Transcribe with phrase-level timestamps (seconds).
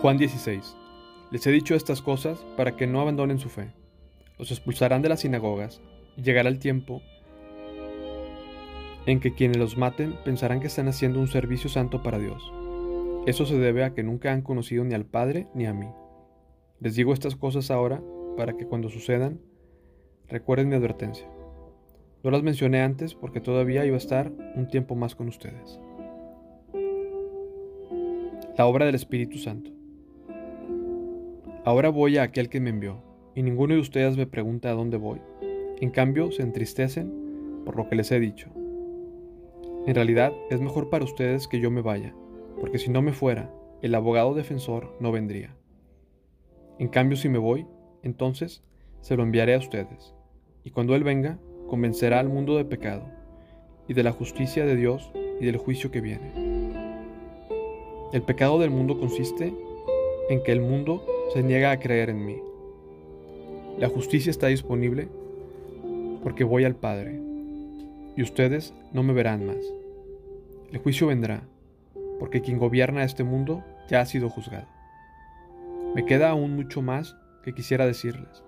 [0.00, 0.76] Juan 16.
[1.32, 3.72] Les he dicho estas cosas para que no abandonen su fe.
[4.38, 5.80] Los expulsarán de las sinagogas
[6.16, 7.02] y llegará el tiempo
[9.06, 12.52] en que quienes los maten pensarán que están haciendo un servicio santo para Dios.
[13.26, 15.88] Eso se debe a que nunca han conocido ni al Padre ni a mí.
[16.78, 18.00] Les digo estas cosas ahora
[18.36, 19.40] para que cuando sucedan
[20.28, 21.26] recuerden mi advertencia.
[22.22, 25.80] No las mencioné antes porque todavía iba a estar un tiempo más con ustedes.
[28.56, 29.77] La obra del Espíritu Santo.
[31.68, 33.02] Ahora voy a aquel que me envió,
[33.34, 35.20] y ninguno de ustedes me pregunta a dónde voy.
[35.78, 38.48] En cambio, se entristecen por lo que les he dicho.
[39.86, 42.14] En realidad, es mejor para ustedes que yo me vaya,
[42.58, 45.54] porque si no me fuera, el abogado defensor no vendría.
[46.78, 47.66] En cambio, si me voy,
[48.02, 48.64] entonces
[49.02, 50.14] se lo enviaré a ustedes,
[50.64, 53.10] y cuando Él venga, convencerá al mundo de pecado,
[53.86, 56.32] y de la justicia de Dios y del juicio que viene.
[58.14, 59.52] El pecado del mundo consiste
[60.30, 62.36] en que el mundo se niega a creer en mí.
[63.78, 65.08] La justicia está disponible
[66.22, 67.20] porque voy al Padre,
[68.16, 69.58] y ustedes no me verán más.
[70.72, 71.42] El juicio vendrá,
[72.18, 74.66] porque quien gobierna este mundo ya ha sido juzgado.
[75.94, 78.42] Me queda aún mucho más que quisiera decirles,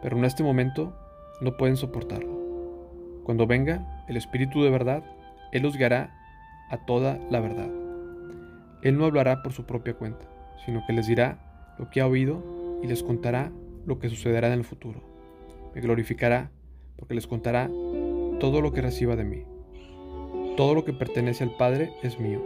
[0.00, 0.96] pero en este momento
[1.40, 2.40] no pueden soportarlo.
[3.24, 5.04] Cuando venga el Espíritu de verdad,
[5.52, 6.14] Él los guiará
[6.70, 7.68] a toda la verdad.
[8.82, 10.24] Él no hablará por su propia cuenta,
[10.64, 11.51] sino que les dirá
[11.82, 13.50] lo que ha oído y les contará
[13.86, 15.00] lo que sucederá en el futuro.
[15.74, 16.52] Me glorificará
[16.94, 17.68] porque les contará
[18.38, 19.42] todo lo que reciba de mí.
[20.56, 22.40] Todo lo que pertenece al Padre es mío.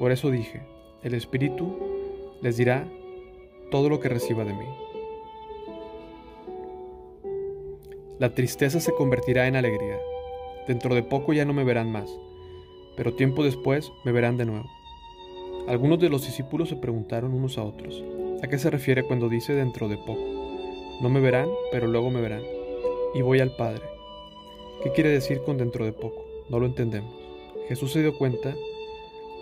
[0.00, 0.62] Por eso dije,
[1.04, 1.78] el Espíritu
[2.42, 2.88] les dirá
[3.70, 4.66] todo lo que reciba de mí.
[8.18, 9.98] La tristeza se convertirá en alegría.
[10.66, 12.10] Dentro de poco ya no me verán más,
[12.96, 14.68] pero tiempo después me verán de nuevo.
[15.68, 18.02] Algunos de los discípulos se preguntaron unos a otros,
[18.42, 20.98] ¿A qué se refiere cuando dice dentro de poco?
[21.00, 22.42] No me verán, pero luego me verán.
[23.14, 23.82] Y voy al Padre.
[24.82, 26.26] ¿Qué quiere decir con dentro de poco?
[26.50, 27.14] No lo entendemos.
[27.66, 28.54] Jesús se dio cuenta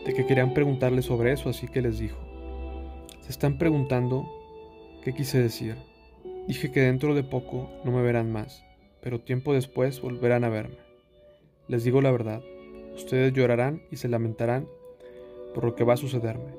[0.07, 2.19] de que querían preguntarle sobre eso, así que les dijo,
[3.21, 4.29] se están preguntando
[5.03, 5.75] qué quise decir.
[6.47, 8.65] Dije que dentro de poco no me verán más,
[9.01, 10.79] pero tiempo después volverán a verme.
[11.67, 12.43] Les digo la verdad,
[12.95, 14.69] ustedes llorarán y se lamentarán
[15.53, 16.53] por lo que va a sucederme,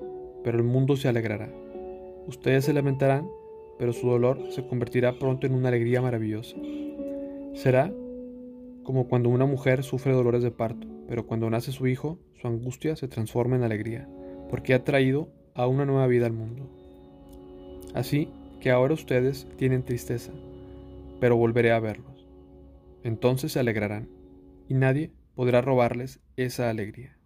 [0.43, 1.49] pero el mundo se alegrará.
[2.27, 3.29] Ustedes se lamentarán,
[3.77, 6.55] pero su dolor se convertirá pronto en una alegría maravillosa.
[7.53, 7.93] Será
[8.83, 12.95] como cuando una mujer sufre dolores de parto, pero cuando nace su hijo, su angustia
[12.95, 14.09] se transforma en alegría,
[14.49, 16.67] porque ha traído a una nueva vida al mundo.
[17.93, 20.31] Así que ahora ustedes tienen tristeza,
[21.19, 22.27] pero volveré a verlos.
[23.03, 24.09] Entonces se alegrarán,
[24.67, 27.17] y nadie podrá robarles esa alegría.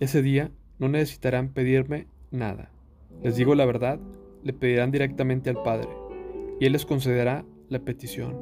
[0.00, 2.73] Ese día no necesitarán pedirme nada
[3.22, 4.00] les digo la verdad,
[4.42, 5.88] le pedirán directamente al Padre,
[6.60, 8.36] y Él les concederá la petición,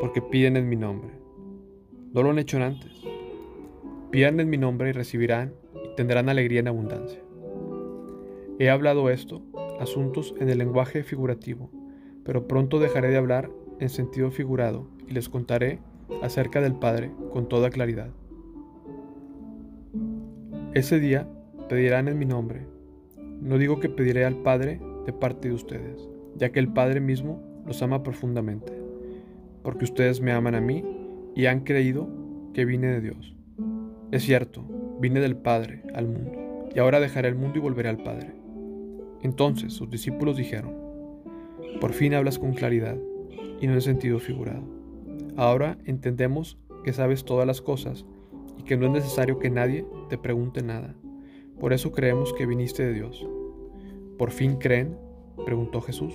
[0.00, 1.10] porque piden en mi nombre.
[2.12, 3.02] No lo han hecho antes.
[4.10, 5.54] Pidan en mi nombre y recibirán
[5.84, 7.20] y tendrán alegría en abundancia.
[8.58, 9.42] He hablado esto,
[9.78, 11.70] asuntos en el lenguaje figurativo,
[12.24, 15.78] pero pronto dejaré de hablar en sentido figurado y les contaré
[16.22, 18.10] acerca del Padre con toda claridad.
[20.74, 21.28] Ese día
[21.68, 22.66] pedirán en mi nombre
[23.48, 27.42] no digo que pediré al Padre de parte de ustedes, ya que el Padre mismo
[27.66, 28.74] los ama profundamente,
[29.62, 30.84] porque ustedes me aman a mí
[31.34, 32.10] y han creído
[32.52, 33.34] que vine de Dios.
[34.12, 34.66] Es cierto,
[35.00, 38.34] vine del Padre al mundo, y ahora dejaré el mundo y volveré al Padre.
[39.22, 40.74] Entonces sus discípulos dijeron,
[41.80, 42.98] por fin hablas con claridad
[43.62, 44.62] y no en sentido figurado.
[45.38, 48.04] Ahora entendemos que sabes todas las cosas
[48.58, 50.94] y que no es necesario que nadie te pregunte nada.
[51.58, 53.26] Por eso creemos que viniste de Dios.
[54.18, 54.98] ¿Por fin creen?
[55.44, 56.14] preguntó Jesús.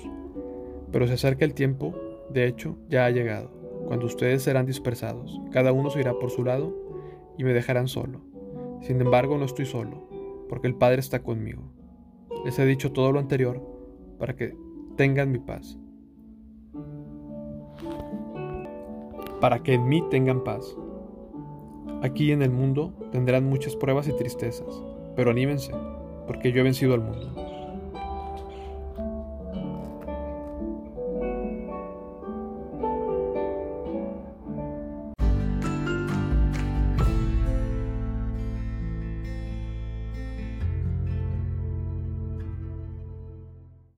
[0.91, 1.95] Pero se acerca el tiempo,
[2.29, 3.49] de hecho, ya ha llegado,
[3.87, 6.75] cuando ustedes serán dispersados, cada uno se irá por su lado
[7.37, 8.21] y me dejarán solo.
[8.81, 10.07] Sin embargo, no estoy solo,
[10.49, 11.63] porque el Padre está conmigo.
[12.45, 13.61] Les he dicho todo lo anterior
[14.19, 14.55] para que
[14.97, 15.79] tengan mi paz.
[19.39, 20.77] Para que en mí tengan paz.
[22.01, 24.83] Aquí en el mundo tendrán muchas pruebas y tristezas
[25.15, 25.71] pero anímense,
[26.27, 27.33] porque yo he vencido al mundo.